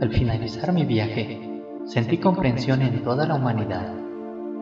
Al 0.00 0.10
finalizar 0.10 0.72
mi 0.72 0.84
viaje, 0.84 1.62
sentí 1.84 2.18
comprensión 2.18 2.82
en 2.82 3.04
toda 3.04 3.28
la 3.28 3.36
humanidad. 3.36 3.94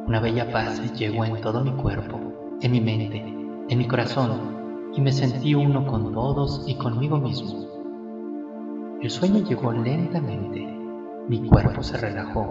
Una 0.06 0.20
bella 0.20 0.52
paz 0.52 0.92
llegó 0.98 1.24
en 1.24 1.40
todo 1.40 1.64
mi 1.64 1.72
cuerpo, 1.72 2.20
en 2.60 2.70
mi 2.70 2.82
mente, 2.82 3.24
en 3.70 3.78
mi 3.78 3.86
corazón, 3.88 4.92
y 4.94 5.00
me 5.00 5.10
sentí 5.10 5.54
uno 5.54 5.86
con 5.86 6.12
todos 6.12 6.64
y 6.66 6.74
conmigo 6.74 7.16
mismo. 7.16 7.66
El 9.00 9.08
sueño 9.08 9.42
llegó 9.42 9.72
lentamente, 9.72 10.68
mi 11.28 11.48
cuerpo 11.48 11.82
se 11.82 11.96
relajó. 11.96 12.46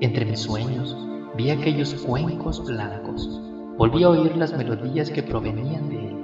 Entre 0.00 0.24
mis 0.24 0.40
sueños 0.40 0.98
vi 1.36 1.50
aquellos 1.50 1.94
cuencos 1.94 2.64
blancos, 2.66 3.40
volví 3.78 4.02
a 4.02 4.10
oír 4.10 4.36
las 4.36 4.52
melodías 4.56 5.12
que 5.12 5.22
provenían 5.22 5.88
de 5.88 6.08
él, 6.08 6.16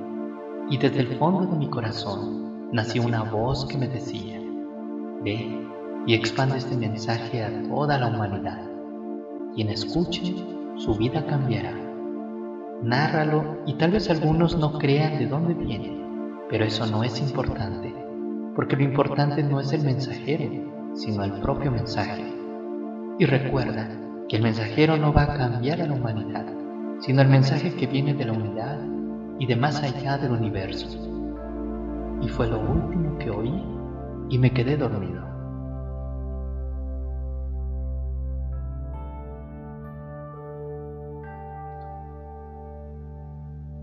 y 0.70 0.78
desde 0.78 0.98
el 0.98 1.16
fondo 1.16 1.46
de 1.46 1.56
mi 1.56 1.70
corazón 1.70 2.70
nació 2.72 3.04
una 3.04 3.22
voz 3.22 3.66
que 3.66 3.78
me 3.78 3.86
decía, 3.86 4.33
ve 5.24 5.66
y 6.06 6.14
expande 6.14 6.58
este 6.58 6.76
mensaje 6.76 7.42
a 7.42 7.62
toda 7.68 7.98
la 7.98 8.08
humanidad. 8.08 8.62
Quien 9.54 9.70
escuche, 9.70 10.34
su 10.76 10.94
vida 10.94 11.24
cambiará. 11.26 11.74
Nárralo 12.82 13.62
y 13.66 13.74
tal 13.74 13.92
vez 13.92 14.10
algunos 14.10 14.56
no 14.58 14.78
crean 14.78 15.18
de 15.18 15.26
dónde 15.26 15.54
viene, 15.54 15.98
pero 16.50 16.64
eso 16.64 16.86
no 16.86 17.02
es 17.02 17.20
importante 17.20 18.04
porque 18.54 18.76
lo 18.76 18.84
importante 18.84 19.42
no 19.42 19.60
es 19.60 19.72
el 19.72 19.82
mensajero, 19.82 20.44
sino 20.94 21.24
el 21.24 21.32
propio 21.40 21.70
mensaje. 21.70 22.24
Y 23.18 23.24
recuerda 23.26 23.88
que 24.28 24.36
el 24.36 24.42
mensajero 24.42 24.96
no 24.96 25.12
va 25.12 25.22
a 25.24 25.36
cambiar 25.36 25.80
a 25.80 25.86
la 25.86 25.94
humanidad, 25.94 26.46
sino 27.00 27.22
el 27.22 27.28
mensaje 27.28 27.74
que 27.74 27.86
viene 27.86 28.14
de 28.14 28.24
la 28.24 28.32
unidad 28.32 28.78
y 29.38 29.46
de 29.46 29.56
más 29.56 29.82
allá 29.82 30.18
del 30.18 30.32
universo. 30.32 30.86
Y 32.22 32.28
fue 32.28 32.46
lo 32.46 32.60
último 32.60 33.18
que 33.18 33.30
oí 33.30 33.63
y 34.28 34.38
me 34.38 34.52
quedé 34.52 34.76
dormido. 34.76 35.22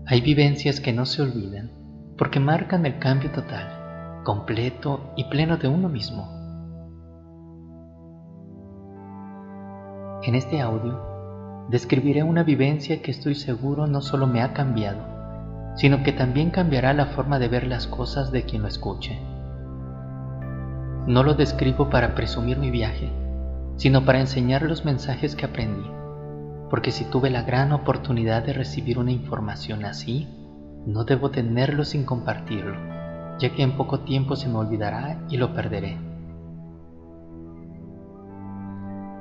Hay 0.06 0.20
vivencias 0.20 0.80
que 0.80 0.92
no 0.92 1.06
se 1.06 1.22
olvidan 1.22 1.70
porque 2.18 2.38
marcan 2.38 2.84
el 2.84 2.98
cambio 2.98 3.30
total 3.30 3.82
completo 4.22 5.12
y 5.16 5.24
pleno 5.24 5.56
de 5.56 5.68
uno 5.68 5.88
mismo. 5.88 6.28
En 10.22 10.34
este 10.34 10.60
audio 10.60 11.66
describiré 11.68 12.22
una 12.22 12.44
vivencia 12.44 13.02
que 13.02 13.10
estoy 13.10 13.34
seguro 13.34 13.86
no 13.86 14.00
solo 14.00 14.26
me 14.26 14.42
ha 14.42 14.52
cambiado, 14.52 15.74
sino 15.76 16.02
que 16.02 16.12
también 16.12 16.50
cambiará 16.50 16.92
la 16.92 17.06
forma 17.06 17.38
de 17.38 17.48
ver 17.48 17.66
las 17.66 17.86
cosas 17.86 18.30
de 18.30 18.44
quien 18.44 18.62
lo 18.62 18.68
escuche. 18.68 19.18
No 21.06 21.22
lo 21.22 21.34
describo 21.34 21.90
para 21.90 22.14
presumir 22.14 22.58
mi 22.58 22.70
viaje, 22.70 23.10
sino 23.76 24.04
para 24.04 24.20
enseñar 24.20 24.62
los 24.62 24.84
mensajes 24.84 25.34
que 25.36 25.46
aprendí, 25.46 25.88
porque 26.70 26.90
si 26.90 27.04
tuve 27.04 27.30
la 27.30 27.42
gran 27.42 27.72
oportunidad 27.72 28.44
de 28.44 28.52
recibir 28.52 28.98
una 28.98 29.12
información 29.12 29.84
así, 29.84 30.28
no 30.86 31.04
debo 31.04 31.30
tenerlo 31.30 31.84
sin 31.84 32.04
compartirlo 32.04 32.92
ya 33.38 33.50
que 33.50 33.62
en 33.62 33.76
poco 33.76 34.00
tiempo 34.00 34.36
se 34.36 34.48
me 34.48 34.58
olvidará 34.58 35.18
y 35.28 35.36
lo 35.36 35.52
perderé. 35.52 35.98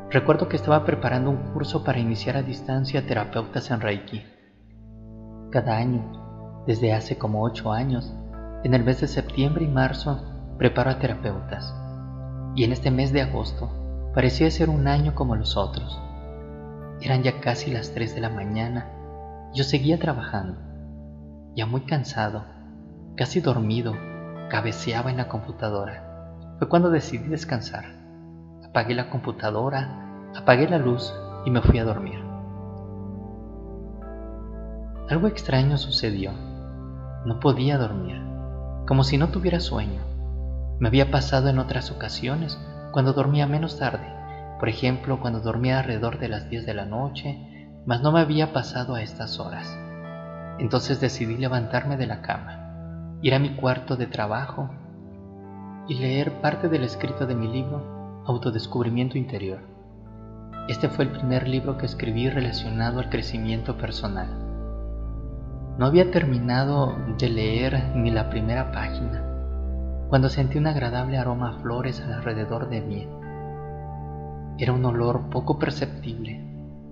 Recuerdo 0.09 0.49
que 0.49 0.57
estaba 0.57 0.85
preparando 0.85 1.29
un 1.29 1.53
curso 1.53 1.83
para 1.83 1.99
iniciar 1.99 2.38
a 2.38 2.43
distancia 2.43 3.05
terapeutas 3.07 3.71
en 3.71 3.81
Reiki. 3.81 4.21
Cada 5.51 5.77
año, 5.77 6.63
desde 6.67 6.93
hace 6.93 7.17
como 7.17 7.43
ocho 7.43 7.71
años, 7.71 8.13
en 8.63 8.73
el 8.73 8.83
mes 8.83 9.01
de 9.01 9.07
septiembre 9.07 9.66
y 9.66 9.69
marzo, 9.69 10.21
preparo 10.61 10.91
a 10.91 10.99
terapeutas. 10.99 11.73
Y 12.55 12.65
en 12.65 12.71
este 12.71 12.91
mes 12.91 13.11
de 13.11 13.23
agosto, 13.23 13.71
parecía 14.13 14.51
ser 14.51 14.69
un 14.69 14.87
año 14.87 15.15
como 15.15 15.35
los 15.35 15.57
otros. 15.57 15.99
Eran 17.01 17.23
ya 17.23 17.41
casi 17.41 17.71
las 17.71 17.95
3 17.95 18.13
de 18.13 18.22
la 18.22 18.29
mañana. 18.29 18.85
Yo 19.55 19.63
seguía 19.63 19.97
trabajando, 19.97 20.59
ya 21.55 21.66
muy 21.66 21.81
cansado 21.81 22.45
Casi 23.16 23.41
dormido, 23.41 23.95
cabeceaba 24.51 25.09
en 25.09 25.17
la 25.17 25.27
computadora. 25.27 26.38
Fue 26.59 26.69
cuando 26.69 26.91
decidí 26.91 27.27
descansar. 27.27 27.85
Apagué 28.63 28.94
la 28.94 29.09
computadora, 29.09 30.29
apagué 30.35 30.69
la 30.69 30.77
luz 30.77 31.11
y 31.44 31.50
me 31.50 31.63
fui 31.63 31.79
a 31.79 31.85
dormir. 31.85 32.23
Algo 35.09 35.27
extraño 35.27 35.79
sucedió. 35.79 36.33
No 37.25 37.39
podía 37.39 37.79
dormir, 37.79 38.21
como 38.85 39.03
si 39.03 39.17
no 39.17 39.29
tuviera 39.29 39.59
sueño. 39.59 40.10
Me 40.81 40.88
había 40.88 41.12
pasado 41.12 41.47
en 41.47 41.59
otras 41.59 41.92
ocasiones, 41.92 42.59
cuando 42.92 43.14
dormía 43.14 43.46
menos 43.46 43.78
tarde, 43.78 44.12
por 44.59 44.68
ejemplo, 44.68 45.19
cuando 45.22 45.40
dormía 45.40 45.78
alrededor 45.78 46.18
de 46.18 46.28
las 46.28 46.50
10 46.50 46.66
de 46.66 46.74
la 46.74 46.86
noche, 46.86 47.69
mas 47.86 48.02
no 48.02 48.12
me 48.12 48.19
había 48.19 48.52
pasado 48.52 48.96
a 48.96 49.03
estas 49.03 49.40
horas. 49.40 49.78
Entonces 50.58 51.00
decidí 51.00 51.38
levantarme 51.38 51.97
de 51.97 52.08
la 52.08 52.24
cama 52.24 53.19
ir 53.22 53.36
a 53.36 53.38
mi 53.38 53.56
cuarto 53.56 53.96
de 53.96 54.08
trabajo 54.08 54.72
y 55.88 56.00
leer 56.00 56.42
parte 56.42 56.68
del 56.68 56.84
escrito 56.84 57.28
de 57.28 57.36
mi 57.36 57.48
libro 57.48 58.24
Autodescubrimiento 58.25 59.19
Interior. 59.19 59.59
Este 60.68 60.90
fue 60.90 61.06
el 61.06 61.12
primer 61.12 61.48
libro 61.48 61.78
que 61.78 61.86
escribí 61.86 62.28
relacionado 62.28 63.02
al 63.02 63.12
crecimiento 63.12 63.78
personal. 63.78 64.30
No 65.78 65.86
había 65.86 66.09
terminado 66.09 66.98
de 67.19 67.30
leer 67.30 67.92
ni 67.94 68.09
la 68.09 68.31
primera 68.31 68.72
página 68.72 69.28
cuando 70.11 70.29
sentí 70.29 70.59
un 70.59 70.67
agradable 70.67 71.17
aroma 71.17 71.49
a 71.49 71.59
flores 71.61 71.99
alrededor 72.01 72.69
de 72.69 72.81
mí. 72.81 73.07
Era 74.59 74.73
un 74.73 74.85
olor 74.85 75.31
poco 75.31 75.57
perceptible, 75.57 76.45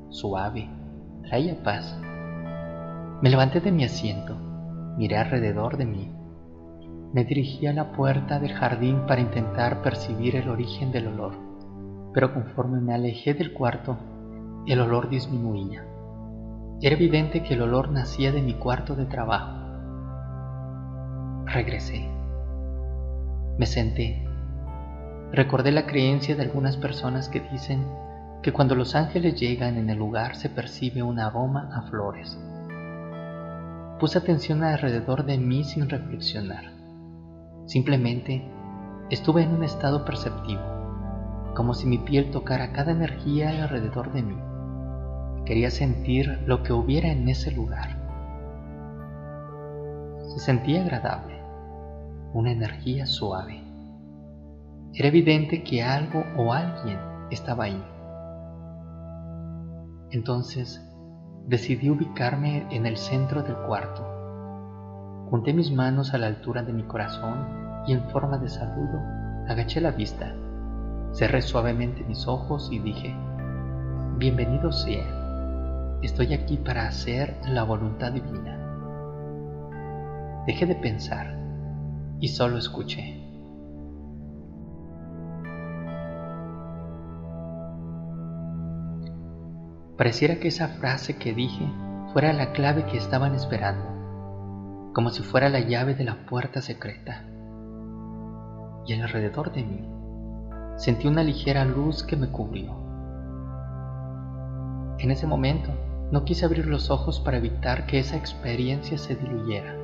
suave, 0.10 0.68
traía 1.28 1.62
paz. 1.62 1.96
Me 3.22 3.30
levanté 3.30 3.60
de 3.60 3.72
mi 3.72 3.84
asiento, 3.84 4.36
miré 4.98 5.18
alrededor 5.18 5.78
de 5.78 5.86
mí 5.86 6.20
me 7.14 7.24
dirigí 7.24 7.66
a 7.66 7.74
la 7.74 7.92
puerta 7.92 8.40
del 8.40 8.54
jardín 8.54 9.08
para 9.08 9.22
intentar 9.22 9.82
percibir 9.82 10.36
el 10.36 10.48
origen 10.48 10.92
del 10.92 11.08
olor, 11.08 11.34
pero 12.14 12.34
conforme 12.34 12.80
me 12.82 12.94
alejé 12.94 13.34
del 13.34 13.52
cuarto, 13.54 13.98
el 14.68 14.80
olor 14.80 15.10
disminuía. 15.10 15.84
Era 16.82 16.96
evidente 16.96 17.42
que 17.42 17.56
el 17.56 17.64
olor 17.64 17.90
nacía 17.90 18.32
de 18.32 18.44
mi 18.44 18.54
cuarto 18.54 18.96
de 18.96 19.06
trabajo. 19.06 19.58
Regresé. 21.46 22.19
Me 23.60 23.66
senté. 23.66 24.26
Recordé 25.34 25.74
la 25.74 25.86
creencia 25.86 26.34
de 26.34 26.44
algunas 26.44 26.78
personas 26.78 27.28
que 27.28 27.42
dicen 27.42 27.86
que 28.42 28.54
cuando 28.54 28.74
los 28.74 28.96
ángeles 28.96 29.38
llegan 29.38 29.76
en 29.76 29.90
el 29.90 29.98
lugar 29.98 30.38
se 30.38 30.48
percibe 30.48 31.04
un 31.04 31.20
aroma 31.20 31.70
a 31.74 31.82
flores. 31.82 32.40
Puse 34.00 34.18
atención 34.18 34.64
alrededor 34.64 35.26
de 35.26 35.38
mí 35.38 35.66
sin 35.66 35.90
reflexionar. 35.90 36.72
Simplemente 37.66 38.50
estuve 39.10 39.44
en 39.44 39.52
un 39.52 39.66
estado 39.66 40.06
perceptivo, 40.06 40.62
como 41.54 41.74
si 41.74 41.86
mi 41.86 41.98
piel 41.98 42.32
tocara 42.32 42.72
cada 42.72 42.94
energía 42.94 43.50
alrededor 43.62 44.14
de 44.14 44.24
mí. 44.24 44.38
Quería 45.46 45.70
sentir 45.70 46.44
lo 46.46 46.64
que 46.64 46.72
hubiera 46.72 47.10
en 47.10 47.28
ese 47.28 47.52
lugar. 47.52 47.98
Se 50.30 50.40
sentía 50.40 50.82
agradable, 50.82 51.39
una 52.34 52.52
energía 52.52 53.06
suave. 53.06 53.64
Era 54.94 55.08
evidente 55.08 55.64
que 55.64 55.84
algo 55.84 56.24
o 56.38 56.54
alguien 56.54 57.00
estaba 57.32 57.66
ahí. 57.66 57.84
Entonces 60.12 60.86
decidí 61.48 61.90
ubicarme 61.90 62.66
en 62.72 62.86
el 62.86 62.98
centro 62.98 63.44
del 63.44 63.56
cuarto 63.68 64.20
Junté 65.30 65.54
mis 65.54 65.72
manos 65.72 66.16
a 66.16 66.18
la 66.18 66.26
altura 66.26 66.64
de 66.64 66.74
mi 66.74 66.82
corazón 66.82 67.84
y 67.86 67.94
en 67.94 68.10
forma 68.10 68.40
de 68.40 68.50
saludo 68.50 69.00
agaché 69.48 69.80
la 69.80 69.92
vista. 69.92 70.34
Cerré 71.12 71.44
suavemente 71.44 72.04
mis 72.04 72.28
ojos 72.28 72.68
y 72.72 72.80
dije, 72.80 73.16
bienvenido 74.18 74.72
sea, 74.72 75.06
estoy 76.02 76.34
aquí 76.34 76.58
para 76.58 76.88
hacer 76.88 77.38
la 77.48 77.62
voluntad 77.62 78.12
divina. 78.12 78.58
Dejé 80.48 80.66
de 80.66 80.76
pensar 80.76 81.39
y 82.20 82.28
solo 82.30 82.58
escuché. 82.58 83.24
Pareciera 89.98 90.40
que 90.40 90.48
esa 90.48 90.70
frase 90.70 91.18
que 91.18 91.34
dije 91.34 91.70
fuera 92.14 92.32
la 92.34 92.54
clave 92.54 92.86
que 92.86 92.98
estaban 92.98 93.36
esperando 93.36 94.00
como 94.94 95.12
si 95.12 95.24
fuera 95.24 95.50
la 95.50 95.62
llave 95.62 95.96
de 95.96 96.04
la 96.04 96.26
puerta 96.26 96.62
secreta. 96.62 97.24
Y 98.86 98.94
alrededor 98.94 99.54
de 99.54 99.64
mí 99.64 99.88
sentí 100.78 101.08
una 101.08 101.24
ligera 101.24 101.64
luz 101.64 102.04
que 102.04 102.18
me 102.18 102.30
cubrió. 102.30 102.76
En 104.98 105.12
ese 105.12 105.28
momento 105.28 105.70
no 106.12 106.26
quise 106.26 106.46
abrir 106.46 106.66
los 106.66 106.90
ojos 106.90 107.20
para 107.20 107.38
evitar 107.38 107.86
que 107.86 108.00
esa 108.00 108.18
experiencia 108.18 108.98
se 108.98 109.16
diluyera 109.16 109.79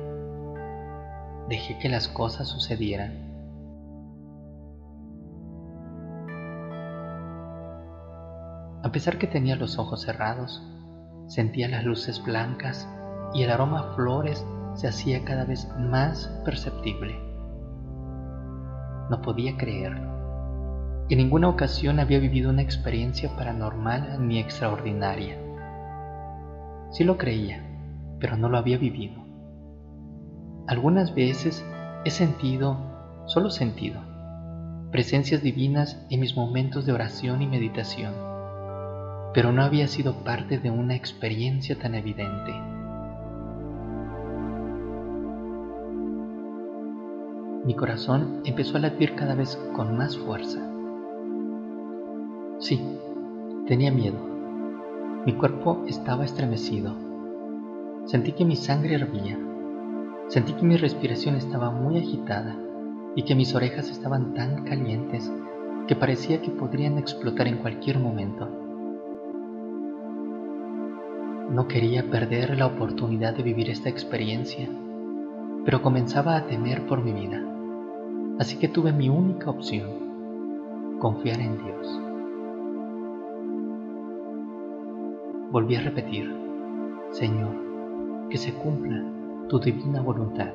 dejé 1.48 1.78
que 1.78 1.88
las 1.88 2.08
cosas 2.08 2.48
sucedieran. 2.48 3.26
A 8.82 8.92
pesar 8.92 9.18
que 9.18 9.26
tenía 9.26 9.56
los 9.56 9.78
ojos 9.78 10.02
cerrados, 10.02 10.62
sentía 11.26 11.68
las 11.68 11.84
luces 11.84 12.22
blancas 12.22 12.88
y 13.34 13.42
el 13.42 13.50
aroma 13.50 13.80
a 13.80 13.94
flores 13.94 14.46
se 14.74 14.88
hacía 14.88 15.24
cada 15.24 15.44
vez 15.44 15.68
más 15.78 16.28
perceptible. 16.44 17.18
No 19.10 19.20
podía 19.22 19.56
creerlo. 19.56 20.14
En 21.08 21.18
ninguna 21.18 21.48
ocasión 21.48 22.00
había 22.00 22.18
vivido 22.18 22.50
una 22.50 22.62
experiencia 22.62 23.34
paranormal 23.36 24.26
ni 24.26 24.38
extraordinaria. 24.38 25.36
Sí 26.90 27.04
lo 27.04 27.16
creía, 27.16 27.62
pero 28.20 28.36
no 28.36 28.48
lo 28.48 28.58
había 28.58 28.78
vivido. 28.78 29.25
Algunas 30.66 31.14
veces 31.14 31.64
he 32.04 32.10
sentido, 32.10 32.76
solo 33.26 33.50
sentido, 33.50 34.00
presencias 34.90 35.40
divinas 35.40 36.04
en 36.10 36.18
mis 36.18 36.36
momentos 36.36 36.86
de 36.86 36.92
oración 36.92 37.40
y 37.40 37.46
meditación, 37.46 38.12
pero 39.32 39.52
no 39.52 39.62
había 39.62 39.86
sido 39.86 40.24
parte 40.24 40.58
de 40.58 40.70
una 40.70 40.96
experiencia 40.96 41.78
tan 41.78 41.94
evidente. 41.94 42.52
Mi 47.64 47.74
corazón 47.74 48.40
empezó 48.44 48.76
a 48.76 48.80
latir 48.80 49.14
cada 49.14 49.36
vez 49.36 49.56
con 49.72 49.96
más 49.96 50.18
fuerza. 50.18 50.68
Sí, 52.58 52.80
tenía 53.68 53.92
miedo. 53.92 54.18
Mi 55.24 55.32
cuerpo 55.32 55.84
estaba 55.86 56.24
estremecido. 56.24 56.96
Sentí 58.06 58.32
que 58.32 58.44
mi 58.44 58.56
sangre 58.56 58.94
hervía. 58.94 59.45
Sentí 60.28 60.54
que 60.54 60.66
mi 60.66 60.76
respiración 60.76 61.36
estaba 61.36 61.70
muy 61.70 61.98
agitada 61.98 62.56
y 63.14 63.22
que 63.22 63.36
mis 63.36 63.54
orejas 63.54 63.90
estaban 63.90 64.34
tan 64.34 64.64
calientes 64.64 65.32
que 65.86 65.94
parecía 65.94 66.42
que 66.42 66.50
podrían 66.50 66.98
explotar 66.98 67.46
en 67.46 67.58
cualquier 67.58 68.00
momento. 68.00 68.48
No 71.50 71.68
quería 71.68 72.10
perder 72.10 72.58
la 72.58 72.66
oportunidad 72.66 73.34
de 73.34 73.44
vivir 73.44 73.70
esta 73.70 73.88
experiencia, 73.88 74.68
pero 75.64 75.80
comenzaba 75.80 76.36
a 76.36 76.46
temer 76.46 76.86
por 76.86 77.04
mi 77.04 77.12
vida. 77.12 77.40
Así 78.40 78.58
que 78.58 78.66
tuve 78.66 78.92
mi 78.92 79.08
única 79.08 79.48
opción, 79.48 80.98
confiar 80.98 81.40
en 81.40 81.56
Dios. 81.56 82.00
Volví 85.52 85.76
a 85.76 85.82
repetir, 85.82 86.34
Señor, 87.12 88.28
que 88.28 88.38
se 88.38 88.52
cumpla 88.52 89.15
tu 89.48 89.60
divina 89.60 90.00
voluntad. 90.00 90.52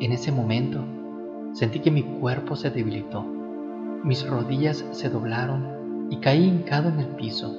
En 0.00 0.12
ese 0.12 0.30
momento 0.30 0.84
sentí 1.52 1.80
que 1.80 1.90
mi 1.90 2.02
cuerpo 2.02 2.56
se 2.56 2.70
debilitó, 2.70 3.24
mis 4.04 4.28
rodillas 4.28 4.84
se 4.92 5.08
doblaron 5.08 6.08
y 6.10 6.18
caí 6.18 6.44
hincado 6.44 6.88
en 6.88 7.00
el 7.00 7.08
piso. 7.08 7.56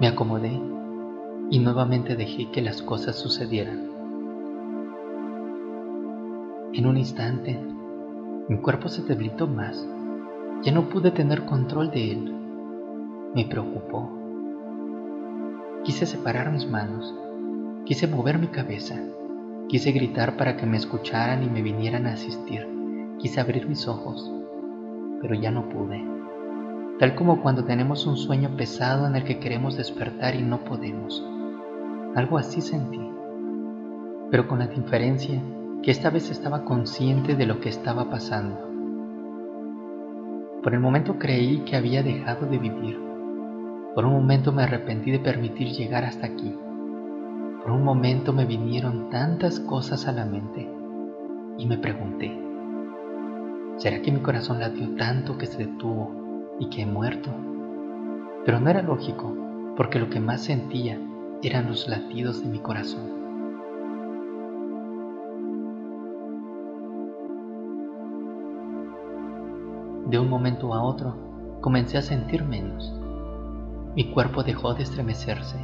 Me 0.00 0.08
acomodé 0.08 0.60
y 1.50 1.58
nuevamente 1.58 2.16
dejé 2.16 2.50
que 2.50 2.62
las 2.62 2.82
cosas 2.82 3.16
sucedieran. 3.16 3.88
En 6.72 6.86
un 6.86 6.96
instante, 6.96 7.58
mi 8.48 8.58
cuerpo 8.58 8.88
se 8.88 9.02
debilitó 9.02 9.46
más. 9.46 9.86
Ya 10.62 10.72
no 10.72 10.88
pude 10.88 11.10
tener 11.10 11.44
control 11.44 11.90
de 11.90 12.12
él. 12.12 12.34
Me 13.34 13.44
preocupó. 13.44 14.17
Quise 15.84 16.06
separar 16.06 16.52
mis 16.52 16.68
manos. 16.68 17.14
Quise 17.84 18.06
mover 18.06 18.38
mi 18.38 18.48
cabeza. 18.48 18.96
Quise 19.68 19.92
gritar 19.92 20.36
para 20.36 20.56
que 20.56 20.66
me 20.66 20.76
escucharan 20.76 21.42
y 21.42 21.46
me 21.48 21.62
vinieran 21.62 22.06
a 22.06 22.14
asistir. 22.14 22.66
Quise 23.18 23.40
abrir 23.40 23.68
mis 23.68 23.86
ojos, 23.88 24.30
pero 25.20 25.34
ya 25.34 25.50
no 25.50 25.68
pude. 25.68 26.04
Tal 26.98 27.14
como 27.14 27.40
cuando 27.40 27.64
tenemos 27.64 28.06
un 28.06 28.16
sueño 28.16 28.56
pesado 28.56 29.06
en 29.06 29.16
el 29.16 29.24
que 29.24 29.38
queremos 29.38 29.76
despertar 29.76 30.34
y 30.34 30.42
no 30.42 30.64
podemos. 30.64 31.24
Algo 32.14 32.38
así 32.38 32.60
sentí, 32.60 33.00
pero 34.30 34.48
con 34.48 34.58
la 34.58 34.66
diferencia 34.66 35.40
que 35.82 35.90
esta 35.90 36.10
vez 36.10 36.30
estaba 36.30 36.64
consciente 36.64 37.36
de 37.36 37.46
lo 37.46 37.60
que 37.60 37.68
estaba 37.68 38.10
pasando. 38.10 38.58
Por 40.62 40.74
el 40.74 40.80
momento 40.80 41.18
creí 41.18 41.60
que 41.60 41.76
había 41.76 42.02
dejado 42.02 42.46
de 42.46 42.58
vivir. 42.58 43.07
Por 43.98 44.06
un 44.06 44.12
momento 44.12 44.52
me 44.52 44.62
arrepentí 44.62 45.10
de 45.10 45.18
permitir 45.18 45.72
llegar 45.72 46.04
hasta 46.04 46.24
aquí. 46.24 46.54
Por 47.60 47.72
un 47.72 47.82
momento 47.82 48.32
me 48.32 48.46
vinieron 48.46 49.10
tantas 49.10 49.58
cosas 49.58 50.06
a 50.06 50.12
la 50.12 50.24
mente 50.24 50.70
y 51.58 51.66
me 51.66 51.78
pregunté, 51.78 52.30
¿será 53.78 54.00
que 54.00 54.12
mi 54.12 54.20
corazón 54.20 54.60
latió 54.60 54.94
tanto 54.94 55.36
que 55.36 55.46
se 55.46 55.64
detuvo 55.64 56.12
y 56.60 56.70
que 56.70 56.82
he 56.82 56.86
muerto? 56.86 57.28
Pero 58.44 58.60
no 58.60 58.70
era 58.70 58.82
lógico, 58.82 59.36
porque 59.76 59.98
lo 59.98 60.08
que 60.08 60.20
más 60.20 60.44
sentía 60.44 60.96
eran 61.42 61.66
los 61.66 61.88
latidos 61.88 62.40
de 62.40 62.50
mi 62.50 62.60
corazón. 62.60 63.02
De 70.06 70.20
un 70.20 70.28
momento 70.28 70.72
a 70.72 70.84
otro 70.84 71.16
comencé 71.60 71.98
a 71.98 72.02
sentir 72.02 72.44
menos. 72.44 72.97
Mi 73.98 74.12
cuerpo 74.12 74.44
dejó 74.44 74.74
de 74.74 74.84
estremecerse 74.84 75.58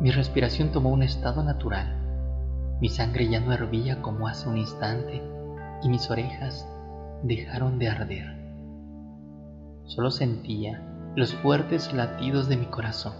mi 0.00 0.10
respiración 0.10 0.72
tomó 0.72 0.88
un 0.88 1.02
estado 1.02 1.44
natural. 1.44 1.94
Mi 2.80 2.88
sangre 2.88 3.28
ya 3.28 3.38
no 3.38 3.52
hervía 3.52 4.00
como 4.00 4.28
hace 4.28 4.48
un 4.48 4.56
instante 4.56 5.22
y 5.82 5.90
mis 5.90 6.10
orejas 6.10 6.66
dejaron 7.22 7.78
de 7.78 7.88
arder. 7.90 8.34
Solo 9.84 10.10
sentía 10.10 10.80
los 11.16 11.34
fuertes 11.34 11.92
latidos 11.92 12.48
de 12.48 12.56
mi 12.56 12.64
corazón, 12.64 13.12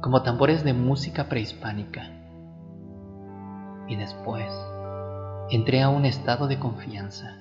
como 0.00 0.22
tambores 0.22 0.64
de 0.64 0.72
música 0.72 1.28
prehispánica. 1.28 2.08
Y 3.88 3.96
después 3.96 4.50
entré 5.50 5.82
a 5.82 5.90
un 5.90 6.06
estado 6.06 6.46
de 6.46 6.58
confianza. 6.58 7.36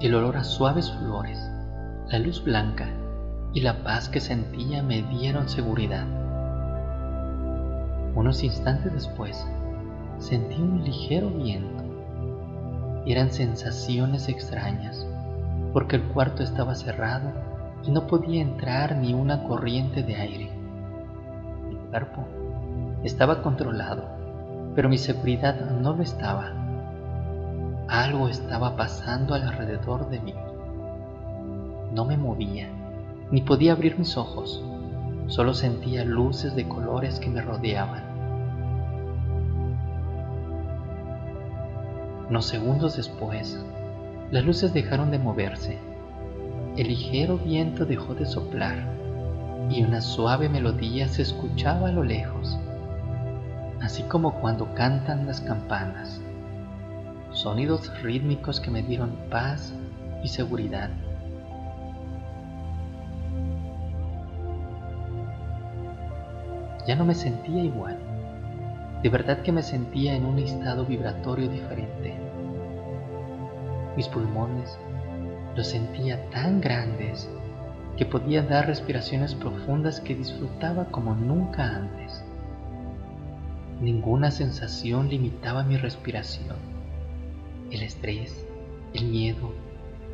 El 0.00 0.14
olor 0.14 0.38
a 0.38 0.44
suaves 0.44 0.90
flores, 0.90 1.38
la 2.08 2.18
luz 2.18 2.42
blanca 2.42 2.88
y 3.54 3.60
la 3.60 3.82
paz 3.82 4.08
que 4.08 4.20
sentía 4.20 4.82
me 4.82 5.02
dieron 5.02 5.48
seguridad. 5.48 6.06
Unos 8.14 8.42
instantes 8.44 8.92
después, 8.92 9.46
sentí 10.18 10.60
un 10.60 10.84
ligero 10.84 11.28
viento. 11.30 11.82
Eran 13.06 13.30
sensaciones 13.30 14.28
extrañas, 14.28 15.06
porque 15.72 15.96
el 15.96 16.02
cuarto 16.02 16.42
estaba 16.42 16.74
cerrado 16.74 17.30
y 17.84 17.90
no 17.90 18.06
podía 18.06 18.40
entrar 18.40 18.96
ni 18.96 19.12
una 19.12 19.44
corriente 19.44 20.02
de 20.02 20.16
aire. 20.16 20.50
Mi 21.68 21.76
cuerpo 21.90 22.24
estaba 23.02 23.42
controlado, 23.42 24.04
pero 24.74 24.88
mi 24.88 24.98
seguridad 24.98 25.70
no 25.70 25.94
lo 25.94 26.02
estaba. 26.02 26.52
Algo 27.88 28.28
estaba 28.28 28.76
pasando 28.76 29.34
alrededor 29.34 30.08
de 30.08 30.20
mí. 30.20 30.34
No 31.92 32.04
me 32.04 32.16
movía, 32.16 32.68
ni 33.32 33.40
podía 33.40 33.72
abrir 33.72 33.98
mis 33.98 34.16
ojos. 34.16 34.62
Solo 35.26 35.54
sentía 35.54 36.04
luces 36.04 36.54
de 36.54 36.68
colores 36.68 37.18
que 37.18 37.30
me 37.30 37.40
rodeaban. 37.40 38.04
Unos 42.28 42.46
segundos 42.46 42.96
después, 42.96 43.58
las 44.30 44.44
luces 44.44 44.72
dejaron 44.72 45.10
de 45.10 45.18
moverse, 45.18 45.78
el 46.76 46.88
ligero 46.88 47.36
viento 47.36 47.84
dejó 47.84 48.14
de 48.14 48.24
soplar 48.24 48.82
y 49.68 49.82
una 49.82 50.00
suave 50.00 50.48
melodía 50.48 51.08
se 51.08 51.22
escuchaba 51.22 51.88
a 51.88 51.92
lo 51.92 52.02
lejos, 52.02 52.58
así 53.82 54.02
como 54.04 54.40
cuando 54.40 54.74
cantan 54.74 55.26
las 55.26 55.42
campanas, 55.42 56.22
sonidos 57.30 57.92
rítmicos 58.02 58.60
que 58.60 58.70
me 58.70 58.82
dieron 58.82 59.16
paz 59.30 59.74
y 60.22 60.28
seguridad. 60.28 60.90
Ya 66.86 66.96
no 66.96 67.04
me 67.04 67.14
sentía 67.14 67.62
igual. 67.62 67.96
De 69.02 69.08
verdad 69.08 69.42
que 69.42 69.52
me 69.52 69.62
sentía 69.62 70.14
en 70.16 70.24
un 70.24 70.38
estado 70.38 70.84
vibratorio 70.84 71.48
diferente. 71.48 72.14
Mis 73.96 74.08
pulmones 74.08 74.78
los 75.54 75.66
sentía 75.68 76.28
tan 76.30 76.60
grandes 76.60 77.28
que 77.96 78.06
podía 78.06 78.42
dar 78.42 78.66
respiraciones 78.66 79.34
profundas 79.34 80.00
que 80.00 80.14
disfrutaba 80.14 80.86
como 80.86 81.14
nunca 81.14 81.76
antes. 81.76 82.24
Ninguna 83.80 84.30
sensación 84.30 85.08
limitaba 85.08 85.62
mi 85.62 85.76
respiración. 85.76 86.56
El 87.70 87.82
estrés, 87.82 88.46
el 88.94 89.06
miedo, 89.06 89.52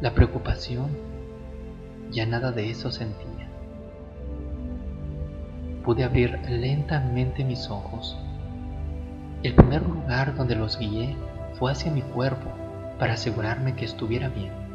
la 0.01 0.15
preocupación, 0.15 0.89
ya 2.11 2.27
nada 2.27 2.53
de 2.53 2.71
eso 2.71 2.91
sentía 2.91 3.38
pude 5.85 6.05
abrir 6.05 6.39
lentamente 6.49 7.45
mis 7.45 7.71
ojos. 7.71 8.19
El 9.43 9.55
primer 9.55 9.83
lugar 9.83 10.35
donde 10.35 10.57
los 10.57 10.79
guié 10.79 11.17
fue 11.59 11.73
hacia 11.73 11.93
mi 11.93 12.03
cuerpo 12.03 12.51
para 12.99 13.15
asegurarme 13.15 13.75
que 13.75 13.85
estuviera 13.85 14.29
bien. 14.29 14.69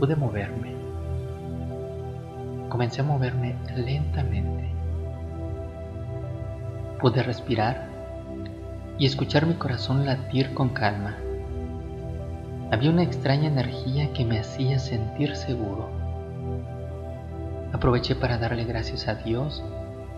pude 0.00 0.16
moverme. 0.16 0.72
Comencé 2.70 3.02
a 3.02 3.04
moverme 3.04 3.54
lentamente. 3.76 4.70
Pude 6.98 7.22
respirar 7.22 7.86
y 8.96 9.04
escuchar 9.04 9.44
mi 9.44 9.54
corazón 9.54 10.06
latir 10.06 10.54
con 10.54 10.70
calma. 10.70 11.18
Había 12.70 12.90
una 12.90 13.02
extraña 13.02 13.48
energía 13.48 14.10
que 14.14 14.24
me 14.24 14.38
hacía 14.38 14.78
sentir 14.78 15.36
seguro. 15.36 15.90
Aproveché 17.72 18.16
para 18.16 18.38
darle 18.38 18.64
gracias 18.64 19.06
a 19.06 19.14
Dios 19.14 19.62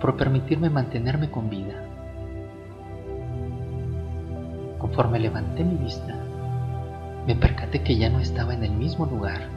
por 0.01 0.17
permitirme 0.17 0.71
mantenerme 0.71 1.31
con 1.31 1.51
vida. 1.51 1.75
Conforme 4.79 5.19
levanté 5.19 5.63
mi 5.63 5.77
vista, 5.77 6.15
me 7.27 7.37
percaté 7.37 7.83
que 7.83 7.97
ya 7.97 8.09
no 8.09 8.21
estaba 8.21 8.55
en 8.55 8.65
el 8.65 8.73
mismo 8.73 9.07
lugar. 9.07 9.49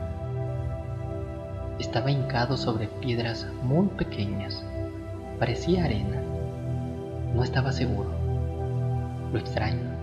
Estaba 1.79 2.11
hincado 2.11 2.57
sobre 2.57 2.87
piedras 2.87 3.47
muy 3.63 3.87
pequeñas. 3.87 4.63
Parecía 5.39 5.85
arena. 5.85 6.21
No 7.33 7.43
estaba 7.43 7.71
seguro. 7.71 8.11
Lo 9.31 9.39
extraño 9.39 9.95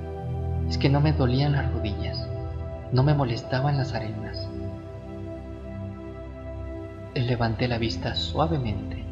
es 0.69 0.79
que 0.79 0.89
no 0.89 1.01
me 1.01 1.13
dolían 1.13 1.53
las 1.53 1.71
rodillas, 1.73 2.27
no 2.93 3.03
me 3.03 3.15
molestaban 3.15 3.77
las 3.77 3.95
arenas. 3.95 4.49
Levanté 7.15 7.69
la 7.69 7.77
vista 7.77 8.15
suavemente. 8.15 9.05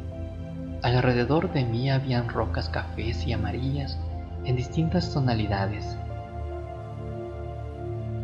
Alrededor 0.81 1.53
de 1.53 1.63
mí 1.63 1.91
habían 1.91 2.29
rocas 2.29 2.67
cafés 2.67 3.27
y 3.27 3.33
amarillas 3.33 3.99
en 4.43 4.55
distintas 4.55 5.13
tonalidades 5.13 5.95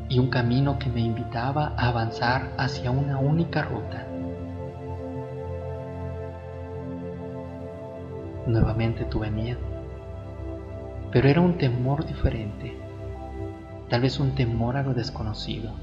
y 0.09 0.17
un 0.17 0.31
camino 0.31 0.79
que 0.79 0.89
me 0.89 1.01
invitaba 1.01 1.73
a 1.77 1.89
avanzar 1.89 2.49
hacia 2.57 2.89
una 2.89 3.19
única 3.19 3.61
ruta. 3.61 4.07
Nuevamente 8.47 9.05
tuve 9.05 9.29
miedo, 9.29 9.59
pero 11.11 11.29
era 11.29 11.41
un 11.41 11.59
temor 11.59 12.03
diferente, 12.03 12.75
tal 13.89 14.01
vez 14.01 14.19
un 14.19 14.33
temor 14.33 14.75
a 14.75 14.81
lo 14.81 14.95
desconocido, 14.95 15.75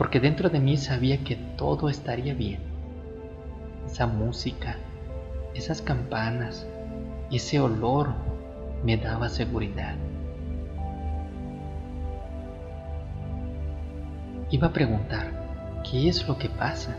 porque 0.00 0.18
dentro 0.18 0.48
de 0.48 0.60
mí 0.60 0.78
sabía 0.78 1.22
que 1.22 1.36
todo 1.36 1.90
estaría 1.90 2.32
bien. 2.32 2.62
Esa 3.84 4.06
música, 4.06 4.78
esas 5.52 5.82
campanas 5.82 6.66
ese 7.30 7.60
olor 7.60 8.14
me 8.82 8.96
daba 8.96 9.28
seguridad. 9.28 9.96
Iba 14.50 14.68
a 14.68 14.72
preguntar, 14.72 15.82
¿qué 15.84 16.08
es 16.08 16.26
lo 16.26 16.38
que 16.38 16.48
pasa? 16.48 16.96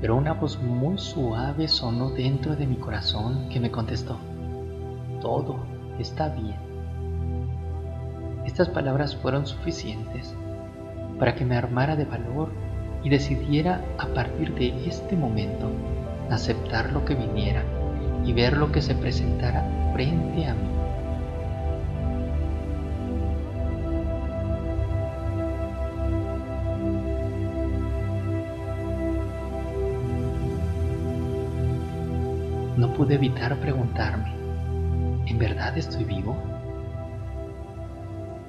Pero 0.00 0.14
una 0.14 0.34
voz 0.34 0.62
muy 0.62 0.98
suave 0.98 1.66
sonó 1.66 2.10
dentro 2.10 2.54
de 2.54 2.68
mi 2.68 2.76
corazón 2.76 3.48
que 3.48 3.58
me 3.58 3.72
contestó, 3.72 4.18
todo 5.20 5.56
está 5.98 6.28
bien. 6.28 6.60
Estas 8.46 8.68
palabras 8.68 9.16
fueron 9.16 9.48
suficientes 9.48 10.36
para 11.22 11.36
que 11.36 11.44
me 11.44 11.56
armara 11.56 11.94
de 11.94 12.04
valor 12.04 12.50
y 13.04 13.08
decidiera 13.08 13.80
a 13.96 14.08
partir 14.08 14.56
de 14.56 14.88
este 14.88 15.14
momento 15.14 15.70
aceptar 16.30 16.92
lo 16.92 17.04
que 17.04 17.14
viniera 17.14 17.62
y 18.24 18.32
ver 18.32 18.56
lo 18.56 18.72
que 18.72 18.82
se 18.82 18.96
presentara 18.96 19.64
frente 19.94 20.46
a 20.48 20.54
mí. 20.54 20.68
no 32.76 32.92
pude 32.94 33.14
evitar 33.14 33.54
preguntarme, 33.58 34.32
¿en 35.26 35.38
verdad 35.38 35.78
estoy 35.78 36.02
vivo? 36.02 36.51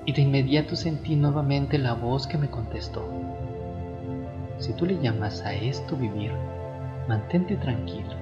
Y 0.05 0.13
de 0.13 0.21
inmediato 0.21 0.75
sentí 0.75 1.15
nuevamente 1.15 1.77
la 1.77 1.93
voz 1.93 2.27
que 2.27 2.37
me 2.37 2.49
contestó, 2.49 3.07
si 4.63 4.71
tú 4.73 4.85
le 4.85 4.97
llamas 5.01 5.41
a 5.41 5.53
esto 5.53 5.97
vivir, 5.97 6.31
mantente 7.09 7.57
tranquilo, 7.57 8.13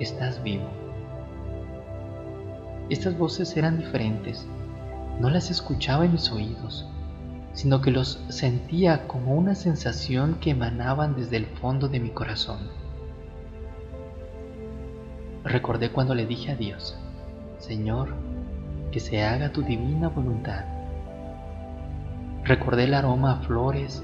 estás 0.00 0.42
vivo. 0.42 0.66
Estas 2.90 3.16
voces 3.16 3.56
eran 3.56 3.78
diferentes, 3.78 4.46
no 5.20 5.30
las 5.30 5.50
escuchaba 5.50 6.04
en 6.06 6.12
mis 6.12 6.32
oídos, 6.32 6.86
sino 7.52 7.80
que 7.80 7.92
los 7.92 8.24
sentía 8.30 9.06
como 9.06 9.34
una 9.34 9.54
sensación 9.54 10.34
que 10.40 10.50
emanaban 10.50 11.14
desde 11.14 11.36
el 11.36 11.46
fondo 11.46 11.86
de 11.86 12.00
mi 12.00 12.10
corazón. 12.10 12.58
Recordé 15.44 15.90
cuando 15.92 16.16
le 16.16 16.26
dije 16.26 16.50
a 16.50 16.56
Dios, 16.56 16.98
Señor, 17.58 18.14
que 18.90 18.98
se 18.98 19.22
haga 19.22 19.52
tu 19.52 19.62
divina 19.62 20.08
voluntad. 20.08 20.73
Recordé 22.44 22.84
el 22.84 22.92
aroma 22.92 23.32
a 23.32 23.36
flores 23.36 24.02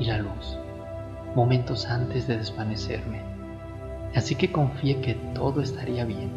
y 0.00 0.06
la 0.06 0.18
luz, 0.18 0.58
momentos 1.36 1.86
antes 1.86 2.26
de 2.26 2.38
desvanecerme. 2.38 3.20
Así 4.16 4.34
que 4.34 4.50
confié 4.50 5.00
que 5.00 5.14
todo 5.14 5.60
estaría 5.60 6.04
bien. 6.04 6.32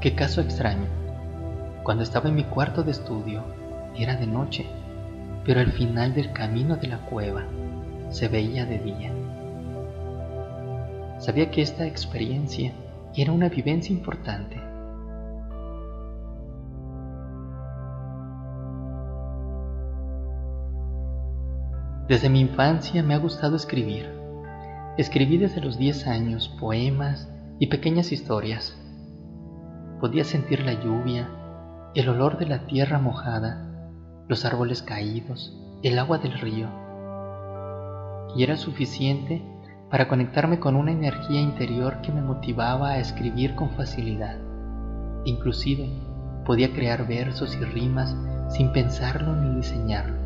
Qué 0.00 0.14
caso 0.14 0.40
extraño. 0.40 0.86
Cuando 1.82 2.04
estaba 2.04 2.28
en 2.28 2.36
mi 2.36 2.44
cuarto 2.44 2.84
de 2.84 2.92
estudio, 2.92 3.42
era 3.96 4.14
de 4.14 4.28
noche, 4.28 4.64
pero 5.44 5.58
al 5.58 5.72
final 5.72 6.14
del 6.14 6.32
camino 6.32 6.76
de 6.76 6.86
la 6.86 6.98
cueva 6.98 7.42
se 8.10 8.28
veía 8.28 8.64
de 8.64 8.78
día. 8.78 9.10
Sabía 11.18 11.50
que 11.50 11.62
esta 11.62 11.84
experiencia 11.84 12.72
era 13.16 13.32
una 13.32 13.48
vivencia 13.48 13.92
importante. 13.92 14.61
Desde 22.12 22.28
mi 22.28 22.40
infancia 22.40 23.02
me 23.02 23.14
ha 23.14 23.16
gustado 23.16 23.56
escribir. 23.56 24.06
Escribí 24.98 25.38
desde 25.38 25.62
los 25.62 25.78
10 25.78 26.08
años 26.08 26.54
poemas 26.60 27.32
y 27.58 27.68
pequeñas 27.68 28.12
historias. 28.12 28.76
Podía 29.98 30.22
sentir 30.24 30.62
la 30.62 30.74
lluvia, 30.74 31.30
el 31.94 32.10
olor 32.10 32.36
de 32.36 32.44
la 32.44 32.66
tierra 32.66 32.98
mojada, 32.98 33.66
los 34.28 34.44
árboles 34.44 34.82
caídos, 34.82 35.58
el 35.82 35.98
agua 35.98 36.18
del 36.18 36.38
río. 36.38 36.68
Y 38.36 38.42
era 38.42 38.58
suficiente 38.58 39.40
para 39.90 40.06
conectarme 40.06 40.60
con 40.60 40.76
una 40.76 40.92
energía 40.92 41.40
interior 41.40 42.02
que 42.02 42.12
me 42.12 42.20
motivaba 42.20 42.90
a 42.90 42.98
escribir 42.98 43.54
con 43.54 43.70
facilidad. 43.70 44.36
Inclusive 45.24 45.88
podía 46.44 46.74
crear 46.74 47.08
versos 47.08 47.56
y 47.58 47.64
rimas 47.64 48.14
sin 48.50 48.70
pensarlo 48.74 49.34
ni 49.34 49.56
diseñarlo. 49.56 50.21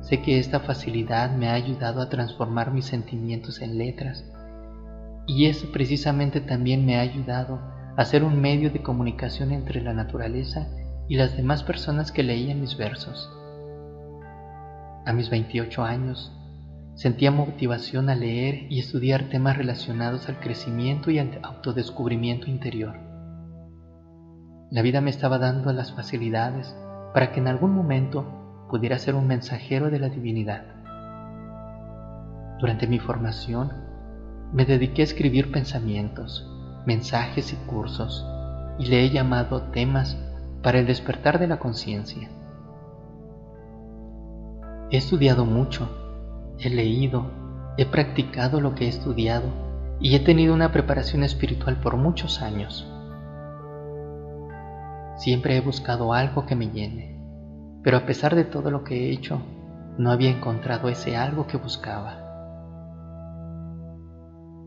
Sé 0.00 0.22
que 0.22 0.38
esta 0.38 0.60
facilidad 0.60 1.36
me 1.36 1.48
ha 1.48 1.54
ayudado 1.54 2.00
a 2.00 2.08
transformar 2.08 2.72
mis 2.72 2.86
sentimientos 2.86 3.60
en 3.60 3.78
letras 3.78 4.24
y 5.26 5.46
eso 5.46 5.70
precisamente 5.72 6.40
también 6.40 6.84
me 6.86 6.96
ha 6.96 7.00
ayudado 7.00 7.60
a 7.96 8.04
ser 8.04 8.24
un 8.24 8.40
medio 8.40 8.70
de 8.70 8.82
comunicación 8.82 9.52
entre 9.52 9.80
la 9.80 9.92
naturaleza 9.92 10.68
y 11.08 11.16
las 11.16 11.36
demás 11.36 11.62
personas 11.62 12.12
que 12.12 12.22
leían 12.22 12.60
mis 12.60 12.76
versos. 12.76 13.30
A 15.06 15.12
mis 15.12 15.30
28 15.30 15.84
años 15.84 16.32
Sentía 17.00 17.30
motivación 17.30 18.10
a 18.10 18.14
leer 18.14 18.66
y 18.68 18.78
estudiar 18.78 19.30
temas 19.30 19.56
relacionados 19.56 20.28
al 20.28 20.38
crecimiento 20.38 21.10
y 21.10 21.18
al 21.18 21.40
autodescubrimiento 21.42 22.50
interior. 22.50 22.98
La 24.70 24.82
vida 24.82 25.00
me 25.00 25.08
estaba 25.08 25.38
dando 25.38 25.72
las 25.72 25.92
facilidades 25.94 26.76
para 27.14 27.32
que 27.32 27.40
en 27.40 27.48
algún 27.48 27.74
momento 27.74 28.39
pudiera 28.70 28.98
ser 28.98 29.14
un 29.14 29.26
mensajero 29.26 29.90
de 29.90 29.98
la 29.98 30.08
divinidad. 30.08 30.64
Durante 32.60 32.86
mi 32.86 32.98
formación, 32.98 33.72
me 34.52 34.64
dediqué 34.64 35.02
a 35.02 35.04
escribir 35.04 35.50
pensamientos, 35.50 36.48
mensajes 36.86 37.52
y 37.52 37.56
cursos, 37.56 38.26
y 38.78 38.86
le 38.86 39.04
he 39.04 39.10
llamado 39.10 39.62
temas 39.64 40.16
para 40.62 40.78
el 40.78 40.86
despertar 40.86 41.38
de 41.38 41.46
la 41.46 41.58
conciencia. 41.58 42.28
He 44.90 44.96
estudiado 44.96 45.44
mucho 45.44 45.88
he 46.60 46.68
leído, 46.68 47.24
he 47.78 47.86
practicado 47.86 48.60
lo 48.60 48.74
que 48.74 48.84
he 48.84 48.88
estudiado 48.88 49.48
y 49.98 50.14
he 50.14 50.20
tenido 50.20 50.52
una 50.52 50.72
preparación 50.72 51.24
espiritual 51.24 51.80
por 51.80 51.96
muchos 51.96 52.42
años. 52.42 52.86
Siempre 55.16 55.56
he 55.56 55.60
buscado 55.60 56.12
algo 56.12 56.44
que 56.46 56.56
me 56.56 56.70
llene, 56.70 57.19
pero 57.82 57.96
a 57.96 58.06
pesar 58.06 58.34
de 58.34 58.44
todo 58.44 58.70
lo 58.70 58.84
que 58.84 59.06
he 59.06 59.10
hecho, 59.12 59.40
no 59.98 60.10
había 60.10 60.30
encontrado 60.30 60.88
ese 60.88 61.16
algo 61.16 61.46
que 61.46 61.56
buscaba. 61.56 62.18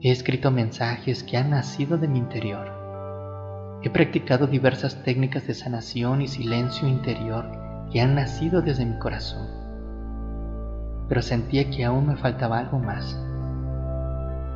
He 0.01 0.11
escrito 0.11 0.51
mensajes 0.51 1.23
que 1.23 1.37
han 1.37 1.51
nacido 1.51 1.97
de 1.97 2.07
mi 2.07 2.19
interior. 2.19 3.79
He 3.83 3.89
practicado 3.89 4.47
diversas 4.47 5.03
técnicas 5.03 5.47
de 5.47 5.53
sanación 5.53 6.21
y 6.21 6.27
silencio 6.27 6.87
interior 6.87 7.45
que 7.91 8.01
han 8.01 8.15
nacido 8.15 8.61
desde 8.61 8.85
mi 8.85 8.97
corazón. 8.97 9.47
Pero 11.07 11.21
sentía 11.21 11.69
que 11.69 11.85
aún 11.85 12.07
me 12.07 12.15
faltaba 12.15 12.59
algo 12.59 12.79
más. 12.79 13.15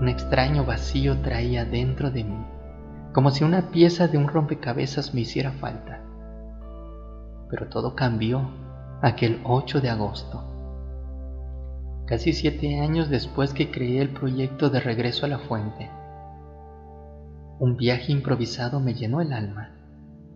Un 0.01 0.09
extraño 0.09 0.65
vacío 0.65 1.17
traía 1.21 1.65
dentro 1.65 2.11
de 2.11 2.23
mí, 2.23 2.45
como 3.13 3.31
si 3.31 3.43
una 3.43 3.69
pieza 3.71 4.07
de 4.07 4.17
un 4.17 4.27
rompecabezas 4.27 5.13
me 5.13 5.21
hiciera 5.21 5.51
falta. 5.51 6.06
Pero 7.49 7.67
todo 7.67 7.95
cambió 7.95 8.49
aquel 9.01 9.41
8 9.43 9.81
de 9.81 9.89
agosto. 9.89 10.43
Casi 12.07 12.31
siete 12.31 12.79
años 12.79 13.09
después 13.09 13.53
que 13.53 13.69
creé 13.69 14.01
el 14.01 14.09
proyecto 14.09 14.69
de 14.69 14.79
regreso 14.79 15.25
a 15.25 15.29
la 15.29 15.39
fuente. 15.39 15.89
Un 17.59 17.75
viaje 17.75 18.13
improvisado 18.13 18.79
me 18.79 18.93
llenó 18.93 19.19
el 19.19 19.33
alma, 19.33 19.71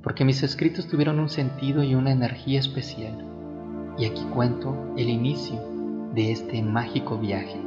porque 0.03 0.25
mis 0.25 0.43
escritos 0.43 0.87
tuvieron 0.87 1.19
un 1.19 1.29
sentido 1.29 1.81
y 1.81 1.95
una 1.95 2.11
energía 2.11 2.59
especial. 2.59 3.25
Y 3.97 4.05
aquí 4.05 4.21
cuento 4.33 4.75
el 4.97 5.07
inicio 5.07 5.61
de 6.13 6.31
este 6.33 6.61
mágico 6.61 7.17
viaje. 7.17 7.61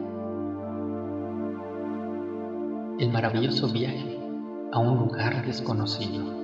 El 2.99 3.11
maravilloso 3.11 3.73
viaje 3.73 4.19
a 4.71 4.79
un 4.81 4.99
lugar 4.99 5.47
desconocido. 5.47 6.44